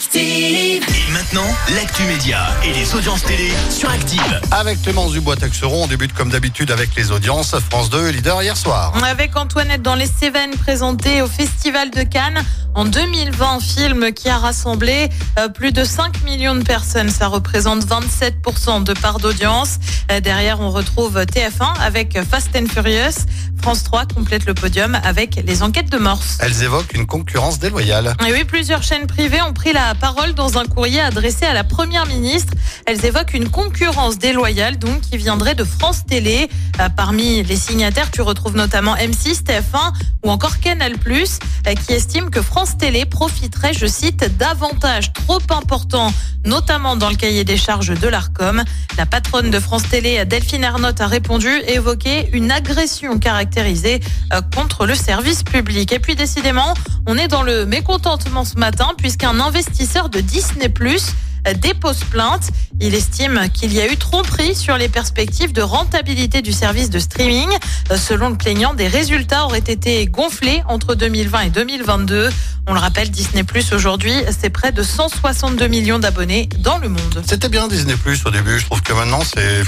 [0.00, 0.82] Active.
[1.08, 4.40] Et maintenant, l'actu média et les audiences télé sur Active.
[4.50, 7.54] Avec Clémence Dubois-Texeron, on débute comme d'habitude avec les audiences.
[7.68, 8.94] France 2, leader hier soir.
[9.04, 12.42] Avec Antoinette dans les Cévennes présenté au Festival de Cannes
[12.74, 17.10] en 2020, film qui a rassemblé euh, plus de 5 millions de personnes.
[17.10, 19.78] Ça représente 27% de part d'audience.
[20.10, 23.26] Euh, derrière, on retrouve TF1 avec Fast and Furious.
[23.60, 26.38] France 3 complète le podium avec les enquêtes de morse.
[26.40, 28.14] Elles évoquent une concurrence déloyale.
[28.26, 31.64] Et oui, plusieurs chaînes privées ont pris la parole dans un courrier adressé à la
[31.64, 32.52] première ministre.
[32.86, 36.48] Elles évoquent une concurrence déloyale, donc, qui viendrait de France Télé.
[36.80, 39.92] Euh, Parmi les signataires, tu retrouves notamment M6, TF1
[40.24, 46.12] ou encore Canal+, euh, qui estime que France Télé profiterait, je cite, d'avantages trop importants,
[46.44, 48.62] notamment dans le cahier des charges de l'ARCOM.
[48.96, 54.00] La patronne de France Télé, Delphine Ernotte, a répondu et évoqué une agression caractérisée
[54.32, 55.92] euh, contre le service public.
[55.92, 56.74] Et puis, décidément,
[57.06, 60.70] on est dans le mécontentement ce matin, puisqu'un investisseur de Disney+,
[61.48, 62.50] euh, dépose plainte.
[62.80, 66.98] Il estime qu'il y a eu tromperie sur les perspectives de rentabilité du service de
[66.98, 67.48] streaming.
[67.90, 72.28] Euh, Selon le plaignant, des résultats auraient été gonflés entre 2020 et 2022.
[72.66, 77.22] On le rappelle, Disney Plus aujourd'hui, c'est près de 162 millions d'abonnés dans le monde.
[77.26, 79.62] C'était bien Disney Plus au début, je trouve que maintenant c'est.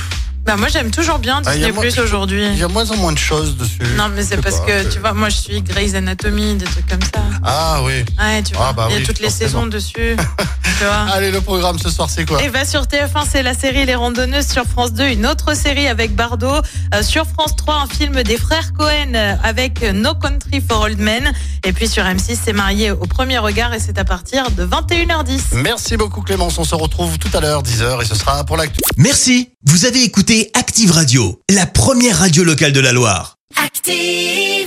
[0.45, 2.45] Bah moi j'aime toujours bien Ah, Disney moins- Plus aujourd'hui.
[2.49, 3.79] Il y a moins en moins de choses dessus.
[3.97, 6.87] Non mais c'est parce pas, que tu vois, moi je suis Grey's Anatomy, des trucs
[6.89, 7.23] comme ça.
[7.45, 8.05] Ah oui.
[8.19, 10.17] Ouais, tu vois, Ah, bah il y a oui, toutes les saisons dessus.
[10.79, 11.07] tu vois.
[11.13, 12.43] Allez, le programme ce soir, c'est quoi?
[12.43, 14.49] Et bah sur TF1, c'est la série Les Randonneuses.
[14.49, 16.61] Sur France 2, une autre série avec Bardot.
[16.95, 20.99] Euh, sur France 3, un film des frères Cohen euh, avec No Country for Old
[20.99, 21.33] Men.
[21.65, 25.55] Et puis sur M6, c'est marié au premier regard et c'est à partir de 21h10.
[25.55, 28.81] Merci beaucoup Clémence, on se retrouve tout à l'heure, 10h, et ce sera pour l'actu.
[28.97, 33.37] Merci, vous avez écouté Active Radio, la première radio locale de la Loire.
[33.57, 34.62] Active.